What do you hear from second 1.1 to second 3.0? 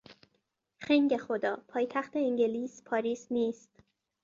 خدا، پایتخت انگلیس